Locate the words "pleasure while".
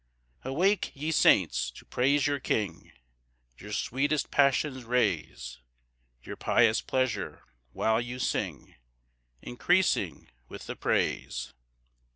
6.81-8.01